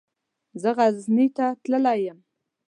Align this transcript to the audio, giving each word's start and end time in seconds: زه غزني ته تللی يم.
زه 0.61 0.69
غزني 0.77 1.27
ته 1.37 1.45
تللی 1.63 1.99
يم. 2.07 2.19